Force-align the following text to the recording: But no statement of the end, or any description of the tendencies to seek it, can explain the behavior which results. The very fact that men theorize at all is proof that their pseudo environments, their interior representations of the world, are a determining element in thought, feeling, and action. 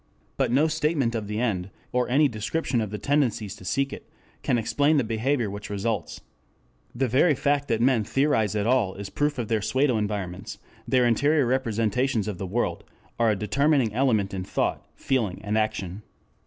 But 0.35 0.49
no 0.51 0.67
statement 0.67 1.13
of 1.13 1.27
the 1.27 1.39
end, 1.39 1.69
or 1.91 2.09
any 2.09 2.27
description 2.27 2.81
of 2.81 2.89
the 2.89 2.97
tendencies 2.97 3.55
to 3.57 3.63
seek 3.63 3.93
it, 3.93 4.09
can 4.41 4.57
explain 4.57 4.97
the 4.97 5.03
behavior 5.03 5.47
which 5.47 5.69
results. 5.69 6.21
The 6.95 7.07
very 7.07 7.35
fact 7.35 7.67
that 7.67 7.81
men 7.81 8.03
theorize 8.03 8.55
at 8.55 8.65
all 8.65 8.95
is 8.95 9.11
proof 9.11 9.35
that 9.35 9.47
their 9.47 9.61
pseudo 9.61 9.99
environments, 9.99 10.57
their 10.87 11.05
interior 11.05 11.45
representations 11.45 12.27
of 12.27 12.39
the 12.39 12.47
world, 12.47 12.83
are 13.19 13.29
a 13.29 13.35
determining 13.35 13.93
element 13.93 14.33
in 14.33 14.43
thought, 14.43 14.83
feeling, 14.95 15.39
and 15.43 15.55
action. 15.55 16.01